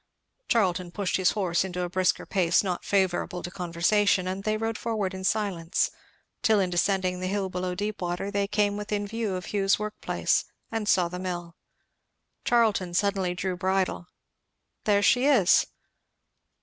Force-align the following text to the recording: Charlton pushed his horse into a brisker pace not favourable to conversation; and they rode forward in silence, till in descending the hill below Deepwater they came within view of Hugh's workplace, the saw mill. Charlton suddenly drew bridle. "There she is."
Charlton 0.47 0.89
pushed 0.89 1.17
his 1.17 1.33
horse 1.33 1.63
into 1.63 1.83
a 1.83 1.87
brisker 1.89 2.25
pace 2.25 2.63
not 2.63 2.83
favourable 2.83 3.43
to 3.43 3.51
conversation; 3.51 4.27
and 4.27 4.43
they 4.43 4.57
rode 4.57 4.75
forward 4.79 5.13
in 5.13 5.23
silence, 5.23 5.91
till 6.41 6.59
in 6.59 6.71
descending 6.71 7.19
the 7.19 7.27
hill 7.27 7.49
below 7.49 7.75
Deepwater 7.75 8.31
they 8.31 8.47
came 8.47 8.77
within 8.77 9.05
view 9.05 9.35
of 9.35 9.53
Hugh's 9.53 9.77
workplace, 9.77 10.45
the 10.71 10.85
saw 10.87 11.07
mill. 11.19 11.55
Charlton 12.45 12.95
suddenly 12.95 13.35
drew 13.35 13.55
bridle. 13.55 14.07
"There 14.85 15.03
she 15.03 15.27
is." 15.27 15.67